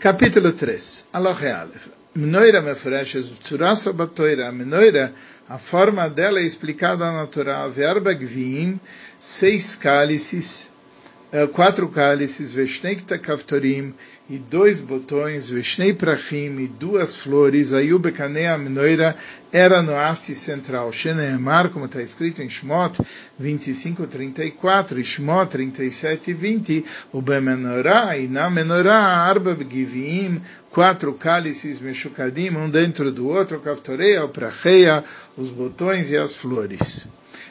[0.00, 1.04] Capítulo 3.
[1.12, 1.88] Alohealef.
[2.14, 4.48] Menoira mefereshes tzurasa batoira.
[4.48, 5.12] A menoira,
[5.46, 7.68] a forma dela é explicada na Torá.
[7.68, 8.80] Verba gviim,
[9.18, 10.72] seis cálices,
[11.52, 13.94] quatro cálices, veshnekta kaftorim,
[14.30, 19.16] e dois botões, Vishnei Prachim e duas flores, Ayub Kanea Menoira
[19.50, 20.92] era no haste central.
[20.92, 23.00] Sheneemar, como está escrito em Shmot
[23.36, 30.40] 25, 34, e Shmot 37, 20, o Bemenorá e na Menorá, Arba Givim,
[30.70, 35.02] quatro cálices Meshukadim, um dentro do outro, Kaftoreia, Pracheia,
[35.36, 37.08] os botões e as flores.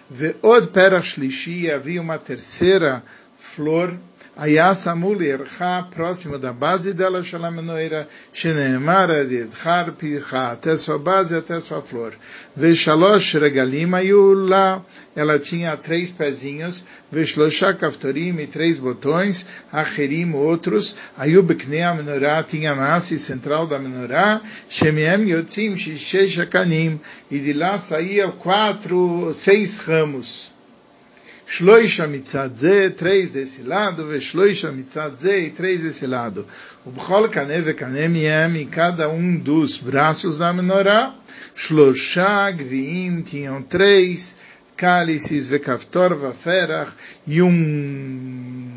[0.10, 3.04] Ve'od Perach Shlishi, havia uma terceira
[3.50, 3.98] flor,
[4.38, 11.82] Ayasa Mulircha, próximo da base dela, Shalamenoira, Sheneemara, Edchar, Pircha, até sua base, até sua
[11.82, 12.14] flor.
[12.56, 14.86] Veshalosh Regalim Ayula,
[15.16, 22.96] ela tinha três pezinhos, Veshlosha Kaftorim, três botões, Acherim, outros, Ayub Knea Menorá, tinha a
[22.96, 30.59] haste central da Menorá, Shemiem Yotzim, Shishesh Akanim, e de lá saía quatro, seis ramos.
[31.50, 36.46] Shloisha mitzad ze, três desse lado, ve shloisha mitzad ze, e três desse lado.
[36.86, 41.12] O bchol kane ve kane miem, em cada um dos braços da menorá,
[41.56, 44.38] shlosha gviim, tinham três
[44.78, 46.92] cálices, ve kaftor vaferach,
[47.26, 48.70] e um,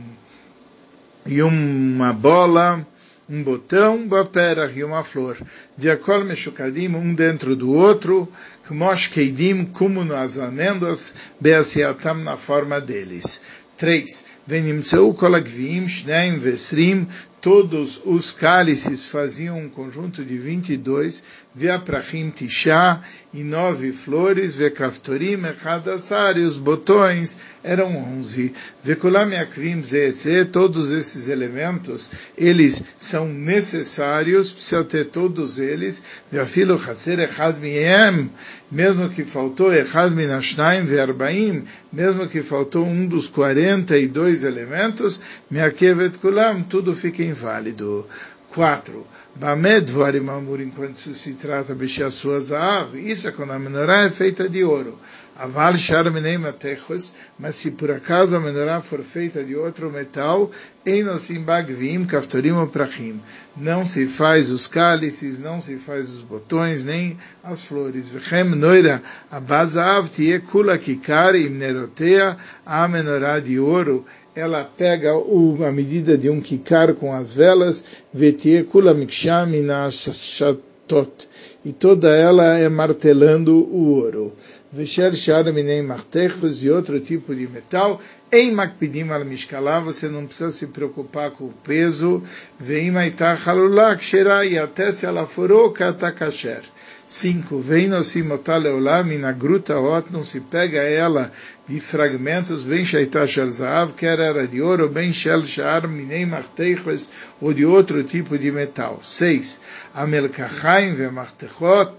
[1.27, 2.87] e uma bola,
[3.33, 5.39] um botão, baperach e uma flor.
[5.75, 8.29] Viakol meshukadim, um dentro do outro,
[8.69, 13.41] kmosh keidim, como nas amêndoas, beasiatam na forma deles.
[13.79, 14.27] Três.
[14.47, 17.09] Venimtzeu kol agviim, shneim vesrim,
[17.43, 23.01] todos os cálices faziam um conjunto de 22, Viaprachim Tisha,
[23.35, 28.53] e nove flores, Vekaftorim Echadassar, e os botões eram onze.
[28.83, 37.21] Vekulam Yakvim Zeze, todos esses elementos, eles são necessários, precisa ter todos eles, Viafilo Chaser
[37.21, 38.31] Echad Miem,
[38.71, 46.63] mesmo que faltou Echad Minashnaim Verbaim, mesmo que faltou um dos 42 elementos, Meakevet Kulam,
[46.63, 48.07] tudo fica inválido.
[48.53, 49.07] 4.
[49.35, 54.11] Bamed Varim Amur, enquanto se trata de sua Zahav, isso é quando a menorá é
[54.11, 54.99] feita de ouro.
[55.35, 60.51] Aval Sharminei Matechos, mas se por acaso a menorá for feita de outro metal,
[60.85, 63.19] Einosim Bagvim, Kaftorim ou Prachim.
[63.57, 68.11] Não se faz os cálices, não se faz os botões, nem as flores.
[68.11, 74.05] Vechem Noira, Abazav Tie Kula Kikar, Imnerotea, a menorá de ouro,
[74.35, 79.51] ela pega o, a medida de um kikar com as velas, vetie kula miksham
[79.91, 81.29] shatot,
[81.65, 84.33] e toda ela é martelando o ouro.
[84.73, 88.01] Vesher shar minem martechos e outro tipo de metal,
[88.33, 92.23] em makpidim al mishkalá, você não precisa se preocupar com o peso,
[92.59, 94.03] veim aitah halulak
[94.49, 96.63] e até se ela for katakasher.
[97.07, 97.61] 5.
[97.61, 101.33] Vem no simotaleolam, na gruta ot, não se pega ela
[101.67, 107.11] de fragmentos, bem shaita shel zahav, quer era de ouro, bem shel shar, minei marteichos,
[107.41, 109.01] ou de outro tipo de metal.
[109.03, 109.61] 6.
[109.95, 111.95] Amelkachaim ve martechot,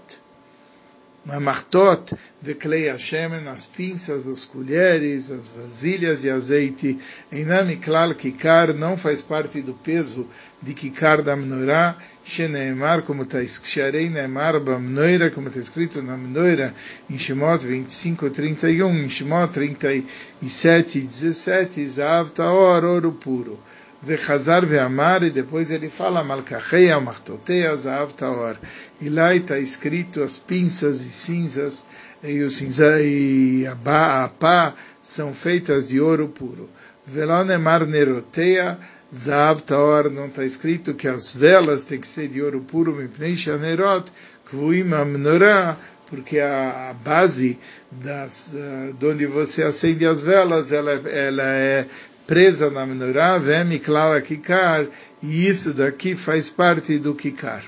[1.24, 2.12] Mamartot,
[2.42, 6.98] Veklei Hashem, as pinças, as colheres, as vasilhas de azeite,
[7.32, 10.28] Einam Klal Kikar, não faz parte do peso
[10.60, 16.74] de Kikar da menorá, Sheneemar, como está escrito, Neemar Bamnoira, como está escrito na menorá,
[17.08, 23.58] em Shemot 25, 31, em Shemot 37, 17, Zav Taor, ouro puro.
[24.04, 28.56] Vechazar ve'amar, e depois ele fala Malkacheia, Martoteia, Zav Taor.
[29.00, 31.86] E lá está escrito as pinças e cinzas,
[32.22, 36.68] e, o cinza, e a, ba, a pá são feitas de ouro puro.
[37.06, 38.78] Velonemar Neroteia,
[39.14, 43.36] Zav Taor, não está escrito que as velas têm que ser de ouro puro, Mipnei
[43.36, 44.12] Shanerot,
[44.50, 47.58] Kvuim Amnorah, porque a, a base
[47.90, 51.86] das, uh, de onde você acende as velas, ela, ela é
[52.26, 54.86] presa na menorá, vem clara kikar,
[55.22, 57.64] e isso daqui faz parte do kikar,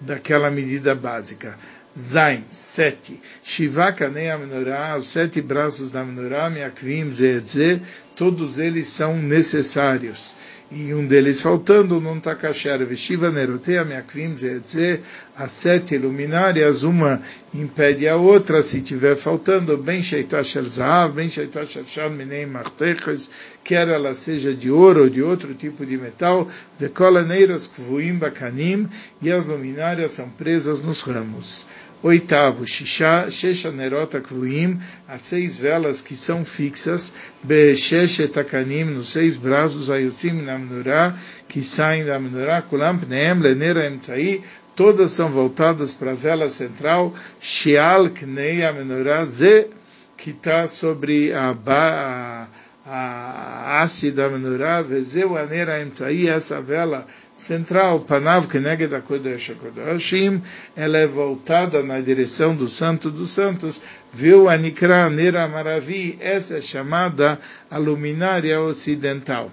[0.00, 1.58] daquela medida básica.
[1.98, 3.20] Zain, sete.
[3.44, 7.82] Shivaka nem a menorá, os sete braços da menorá, miakvim, zedze,
[8.16, 10.34] todos eles são necessários
[10.74, 12.84] e um deles faltando, não está kasher.
[12.86, 15.00] Veshiva nerotea meakvim zeetze,
[15.36, 17.20] as sete luminárias, uma
[17.52, 22.46] impede a outra, se tiver faltando, bem sheitah shel zahav, bem sheitah shel shal minei
[22.46, 23.30] martechas,
[23.62, 26.48] quer ela seja de ouro ou de outro tipo de metal,
[26.78, 28.88] vekolaneiros kvuim bakanim,
[29.20, 31.66] e as luminárias são presas nos ramos.
[32.02, 37.14] Oitavo, Shesha Nerota Kvuim, as seis velas que são fixas,
[37.44, 41.16] Besheshe Takanim, nos seis braços, Ayutzim na menorá,
[41.46, 44.42] que saem da menorá, Kulam Pneem Lenera Emtzai,
[44.74, 49.68] todas são voltadas para a vela central, Sheal Knei menorá, Ze,
[50.16, 52.46] que está sobre a, a,
[52.84, 60.42] a haste da menorá, Vezeu Anera Emtzai, essa vela central, Panav Keneged HaKodesh HaKodashim,
[60.74, 63.80] ela é voltada na direção do Santo dos Santos,
[64.12, 67.38] viu a Nikra Nera Maravi, essa é chamada
[67.70, 69.50] a luminária ocidental.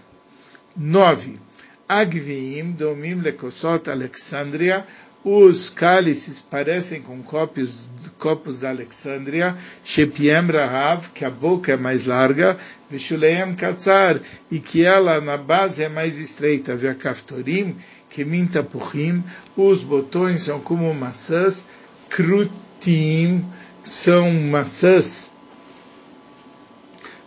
[0.75, 1.35] 9.
[1.87, 4.85] Agviim Domim Lekosot Alexandria,
[5.24, 12.06] os cálices parecem com copos, copos da Alexandria, Shepiem Rahav, que a boca é mais
[12.06, 12.57] larga,
[12.89, 17.75] Vishuleim Katzar, e que ela na base é mais estreita, Kaftorim,
[18.10, 19.21] que minta puchim,
[19.57, 21.66] os botões são como maçãs,
[22.10, 23.45] Krutim,
[23.83, 25.30] são maçãs,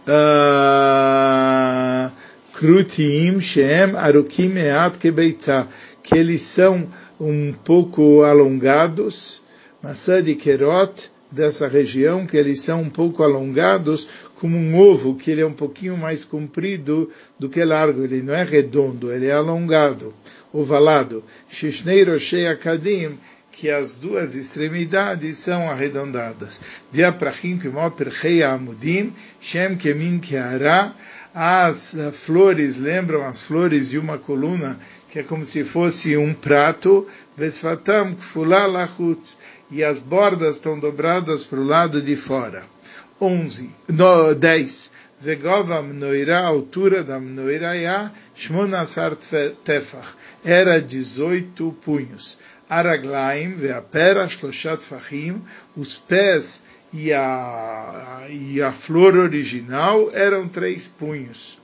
[0.08, 2.10] uh,
[2.54, 5.68] Krutim, Shem, Arukim, Eat, Kebeitza,
[6.12, 6.86] que eles são
[7.18, 9.42] um pouco alongados,
[9.82, 15.30] maçã de Kerot, dessa região, que eles são um pouco alongados, como um ovo, que
[15.30, 19.32] ele é um pouquinho mais comprido do que largo, ele não é redondo, ele é
[19.32, 20.12] alongado,
[20.52, 21.24] ovalado.
[21.48, 23.18] Shishnei Roshei Akadim,
[23.50, 26.60] que as duas extremidades são arredondadas.
[26.90, 30.92] Via prachim kimo perchei amudim, shem kemin keara,
[31.34, 34.78] as flores lembram as flores de uma coluna
[35.12, 37.06] que é como se fosse um prato,
[37.36, 38.16] vesfatam
[38.72, 39.36] lachutz,
[39.70, 42.64] e as bordas estão dobradas para o lado de fora.
[43.20, 44.90] 11, no, 10.
[45.20, 49.14] Vegova mnoira, altura da mnoiraya, shmonasar
[49.62, 52.38] tefach, era 18 punhos.
[52.66, 55.42] Araglaim, veapera, shloshat fachim,
[55.76, 61.61] os pés e a, e a flor original eram três punhos.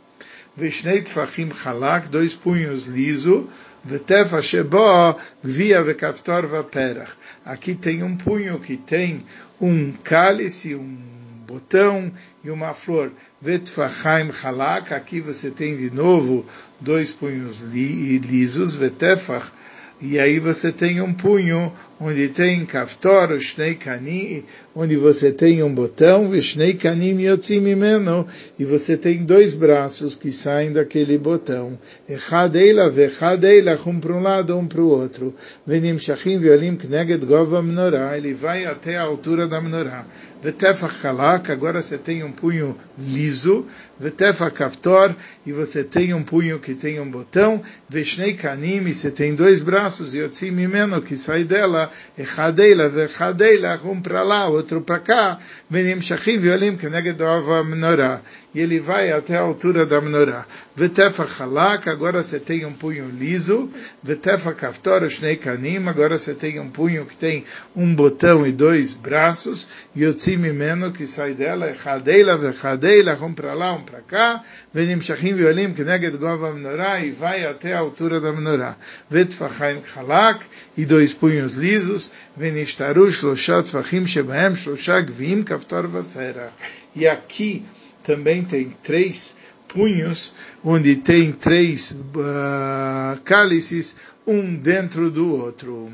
[0.58, 3.48] Vishnei Tfachim Halak, dois punhos liso,
[3.84, 7.12] Vetefa Shebo, Gvia Vekaftor Vaperach.
[7.44, 9.24] Aqui tem um punho que tem
[9.60, 10.98] um cálice, um
[11.46, 12.12] botão
[12.42, 13.12] e uma flor.
[13.40, 16.44] Vetfachaim Halak, aqui você tem de novo
[16.80, 19.52] dois punhos li, lisos, Vetefach,
[20.00, 25.74] e aí você tem um punho onde tem kaftor, shnei kani, onde você tem um
[25.74, 28.24] botão, vishnei kanim yotzim imeno,
[28.56, 31.76] e você tem dois braços que saem daquele botão.
[32.08, 35.34] Echadeila vechadeila, um para um lado, um para o outro.
[35.66, 40.06] Venim shachim violim kneged gova menorá, ele vai até a altura da menorá.
[40.40, 43.66] Vetefach kalak, agora você tem um punho liso,
[43.98, 45.14] Vetefach kaftor,
[45.44, 49.60] e você tem um punho que tem um botão, Veshnei kanim, e você tem dois
[49.60, 55.38] braços, yotzim imeno, que sai dela, Echadeila, Vechadeila, um para lá, outro para cá,
[55.68, 58.20] Venim Shachim Violim, que negedova menorá.
[58.58, 60.44] E ele vai até a altura da menorá.
[60.74, 63.70] Vetefa Halak, agora você tem um punho liso.
[64.02, 67.44] Vetefa Kaftor, Shnei Kanim, agora você tem um punho que tem
[67.76, 69.68] um botão e dois braços.
[69.96, 74.42] Yotzim Mimeno, que sai dela, Echadeila, Vechadeila, um para lá, um para cá.
[74.74, 78.76] Venim Shachim Violim, que negedova menorá, e vai até a altura da menorá.
[79.08, 79.48] Vetefa
[79.94, 80.44] Halak,
[80.76, 86.52] e dois punhos lisos, venishtaru shloshat tvachim shebahem shlosha gvim kaftar vafera.
[86.96, 87.64] E aqui
[88.08, 89.36] também tem três
[89.68, 90.34] punhos,
[90.64, 93.96] onde tem três uh, cálices,
[94.26, 95.92] um dentro do outro.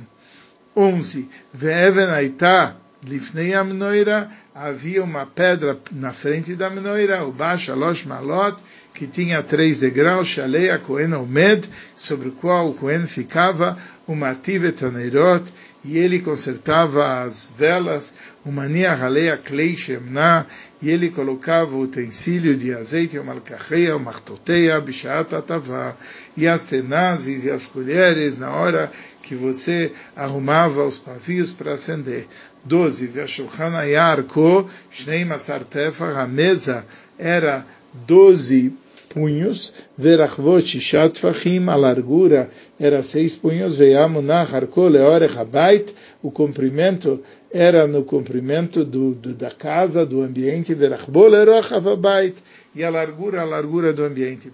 [0.77, 1.29] 11.
[1.53, 8.57] Ve'even aita lifnei amnoira, havia uma pedra na frente da menoira, o baixa losh malot,
[8.95, 14.65] que tinha três degraus, Shalei Cohen Omed, sobre o qual o Cohen ficava, o Mativ
[14.65, 15.53] Etaneirot,
[15.85, 20.47] e ele consertava as velas, o Mania Halea Klei Shemna,
[20.81, 25.97] e ele colocava o utensílio de azeite, o Malkacheia, o Martoteia, Bishat Atavá,
[26.37, 32.29] e as tenazes e as colheres, na hora que você arrumava os pavios para acender.
[32.65, 33.09] 12.
[33.09, 36.87] Veshulchan Ayarko, Shnei Masar Tefach, a mesa
[37.19, 37.67] era
[38.07, 38.84] 12
[39.15, 47.23] punhos, verachvot shishat fachim, a largura era seis punhos, veyamunach arko leorech habait, o comprimento
[47.53, 52.35] era no comprimento do, do, da casa, do ambiente, verachbo leroch habait,
[52.75, 54.51] e a largura, a largura do ambiente.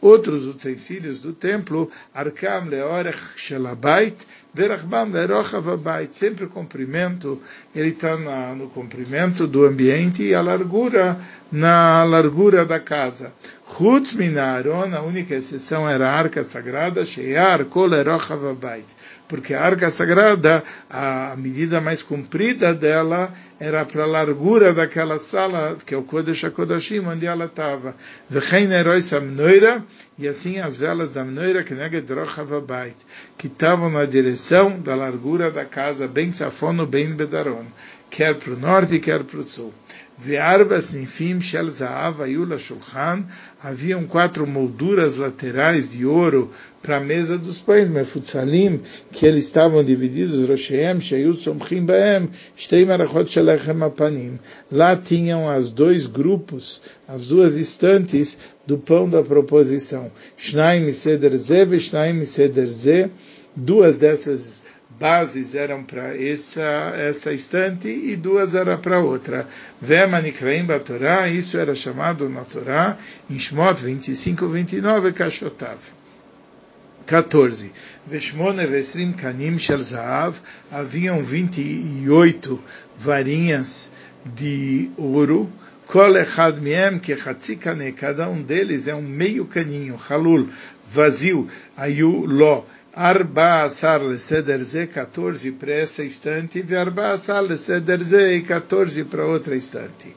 [0.00, 4.16] Outros utensílios do templo, arkam leorech shelabait,
[4.52, 7.40] verachbam lerochav abait, sempre comprimento,
[7.74, 8.16] ele está
[8.54, 11.18] no comprimento do ambiente e a largura
[11.50, 13.32] na largura da casa.
[13.66, 18.86] Chutz min a única exceção era a arca sagrada, sheyar kol erochav abait
[19.30, 25.76] porque a arca sagrada, a medida mais comprida dela era para a largura daquela sala,
[25.86, 27.94] que é o Kodesh HaKodashim, onde ela estava.
[30.18, 31.74] E assim as velas da Mnoira, que
[33.38, 37.66] que estavam na direção da largura da casa, bem Tzafon bem Bedaron,
[38.10, 39.72] quer para o norte, quer para o sul.
[40.22, 43.24] Ve'arba snifim shel za'av ayula shulchan,
[43.62, 46.52] haviam quatro molduras laterais de ouro
[46.82, 52.84] para a mesa dos pães, mefutsalim, que eles estavam divididos, rosheem, sheyu somchim baem, shtei
[52.84, 54.38] marachot shelechem apanim.
[54.70, 60.12] Lá tinham as dois grupos, as duas estantes do pão da proposição.
[60.36, 63.10] Shnaim seder ze, veshnaim seder ze,
[63.56, 64.62] duas dessas
[65.00, 69.48] bases eram para essa, essa estante e duas eram para outra.
[69.80, 72.98] Vema Nikraim Torá, isso era chamado na Torá,
[73.30, 75.78] em Shmot 25, 29, Kashotav.
[77.06, 77.72] 14.
[78.06, 79.80] Veshmone Vesrim Kanim Shel
[80.70, 82.62] haviam 28
[82.96, 83.90] varinhas
[84.36, 85.50] de ouro,
[85.86, 87.00] Kol Echad Miem
[87.96, 90.48] cada um deles é um meio caninho, Halul,
[90.86, 98.02] vazio, Ayu Lo, Arba Asar Leseder Z, 14 para essa estante, e Arba Asar Leseder
[98.02, 100.14] Z, 14 para outra estante.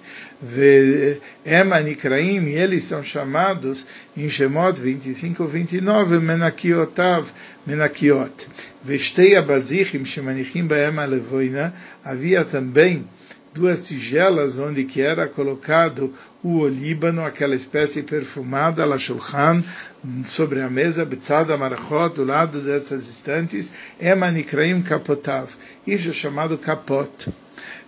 [1.46, 3.86] Ema Nikraim, e eles são chamados
[4.18, 7.32] em Shemot 25 29, Menakiotav,
[7.66, 8.48] Menakiot.
[8.84, 13.08] Vestei Abazichim, Shemanichim Baema Levoina, havia também
[13.54, 19.64] duas tigelas onde que era colocado o olíbano, aquela espécie perfumada, la shulchan,
[20.26, 25.50] sobre a mesa, betzada marachot, do lado dessas estantes, emanikraim kapotav.
[25.86, 27.32] Isso é chamado kapot.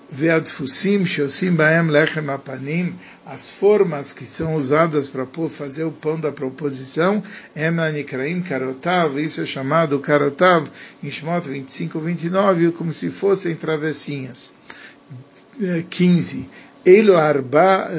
[0.10, 2.96] Veadfusim shosim baem lechem apanim,
[3.26, 7.24] as formas que são usadas para fazer o pão da proposição,
[7.56, 10.70] emanikraim karotav, isso é chamado karotav,
[11.04, 14.54] em Shemot 25, 29, como se fossem travessinhas.
[15.90, 16.50] 15.
[16.86, 17.90] Eilo arba,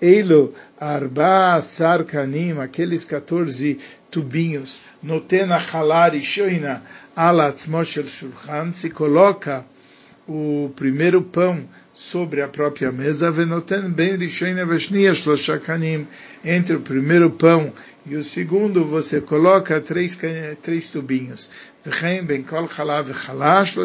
[0.00, 3.78] Eilo arba sarkanim, aqueles 14
[4.10, 6.82] tubinhos, notena halari shoina
[7.14, 9.64] alatz moshel shulchan, se coloca
[10.28, 11.64] o primeiro pão
[11.96, 16.06] sobre a própria mesa, venoten ben rishoina veshnia shloshakanim,
[16.44, 17.72] entre o primeiro pão
[18.04, 20.16] e o segundo você coloca três,
[20.60, 21.50] três tubinhos.
[22.24, 23.76] ben kol chalav chalash.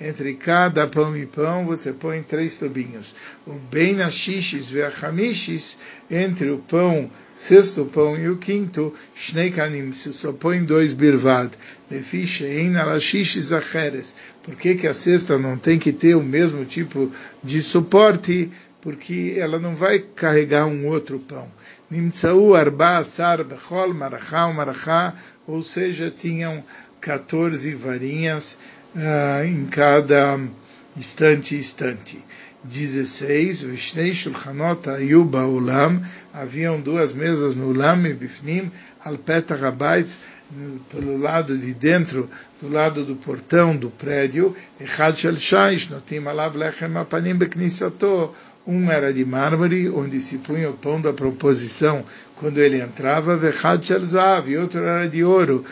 [0.00, 3.14] Entre cada pão e pão você põe três tubinhos.
[3.46, 5.78] O ben ashishis ve'achamishis,
[6.10, 7.08] entre o pão,
[7.40, 9.52] sexto pão e o quinto, shnei
[9.92, 11.52] se só põe dois birvad.
[11.88, 14.12] Lefi shein alashishis acheres.
[14.42, 18.50] Por que que a cesta não tem que ter o mesmo tipo de suporte?
[18.80, 21.48] Porque ela não vai carregar um outro pão.
[21.88, 25.14] Nimtzau arba asar bechol marachá marachá,
[25.46, 26.64] ou seja, tinham
[27.00, 28.58] 14 varinhas
[28.96, 30.40] uh, em cada
[30.96, 32.18] instante instante.
[32.68, 38.70] 16, Vishnei Shulchanot Ayu Ba'ulam, haviam duas mesas no Ulam e Bifnim,
[39.04, 40.08] al Petach Habayit,
[40.88, 42.28] pelo lado de dentro,
[42.60, 44.56] do lado do portão do prédio,
[48.68, 52.04] um era de mármore, onde se punha o pão da proposição
[52.36, 53.40] quando ele entrava,
[54.46, 55.64] e outro era de ouro,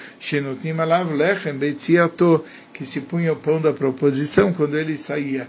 [2.72, 5.46] que se punha o pão da proposição quando ele saía.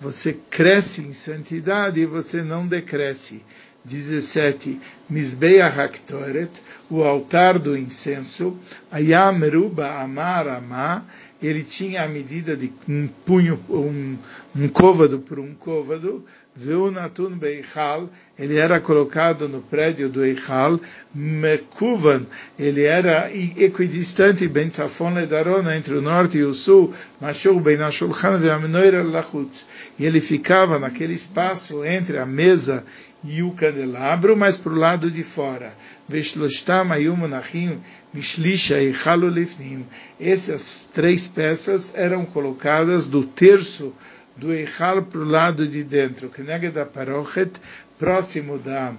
[0.00, 3.42] Você cresce em santidade e você não decresce.
[3.84, 4.80] 17.
[5.10, 6.50] Mizbeach Haktoret,
[6.90, 8.56] o altar do incenso,
[8.90, 11.04] Ayam Ruba Amar Amar,
[11.46, 14.16] ele tinha a medida de um punho, um,
[14.56, 16.24] um côvado por um côvado,
[16.56, 18.08] Veunatun Beichal,
[18.38, 20.78] ele era colocado no prédio do Eichal,
[21.12, 22.24] Mekuvan,
[22.56, 28.38] ele era equidistante, Ben Tzafon Ledarona, entre o norte e o sul, Mashur Ben Ashulchan
[28.38, 29.66] Ve'amnoira Lachutz,
[29.98, 32.84] e ele ficava naquele espaço entre a mesa
[33.24, 35.74] e o candelabro, mas para o lado de fora.
[36.08, 37.80] Veshloshtam ayumunachim
[38.12, 38.94] mishlisha e
[39.32, 39.84] lifnim.
[40.20, 43.92] Essas três peças eram colocadas do terço
[44.36, 47.52] do Eichal para o lado de dentro, que da parochet,
[47.98, 48.92] próximo da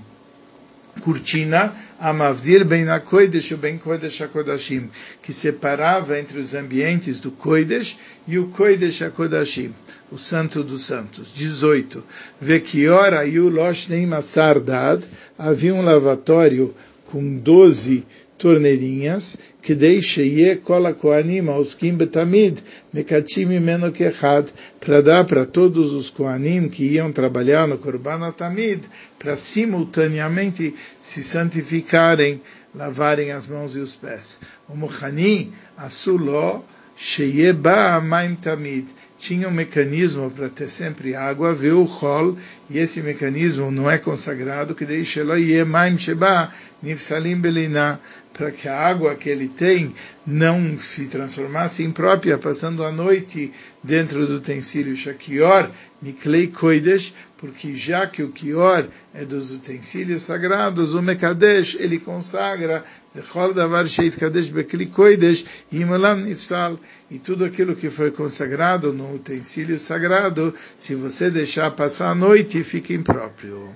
[1.01, 4.89] cortina, Amavdir ben a Kodesh e ben Kodesh HaKodashim,
[5.21, 7.97] que separava entre os ambientes do Kodesh
[8.27, 9.73] e o Kodesh HaKodashim,
[10.11, 11.33] o Santo dos Santos.
[11.33, 12.03] 18.
[12.39, 15.01] Vekior ayu losh neim asardad,
[15.37, 16.75] havia um lavatório
[17.15, 18.05] com 12
[18.37, 22.57] torneirinhas, que deixe ye kol koanim auskim betamid
[22.91, 24.49] mekatim imeno kechad,
[24.81, 28.81] para dar para todos os koanim que iam trabalhar no Korban Tamid,
[29.17, 32.41] para simultaneamente se santificarem
[32.75, 34.41] lavarem as mãos e os pés.
[34.67, 36.65] O Muhani, Asuló,
[36.97, 38.87] Sheyeba Maim Tamid,
[39.25, 42.37] tinha um mecanismo para ter sempre água, viu o Chol,
[42.69, 45.23] e esse mecanismo não é consagrado, que deixa
[45.65, 46.51] Maim Sheba,
[46.83, 47.99] Nifsalim Belina,
[48.37, 49.95] para que a água que ele tem
[50.27, 53.51] não se transformasse em própria, passando a noite
[53.81, 55.69] dentro do utensílio Shakior,
[56.01, 62.83] Niklei Koidesh, porque já que o Kior é dos utensílios sagrados, o Mekadesh, ele consagra,
[63.53, 64.15] Davar Sheit
[66.25, 72.15] Nifsal, e tudo aquilo que foi consagrado no utensílio sagrado, se você deixar passar a
[72.15, 73.69] noite, fica impróprio.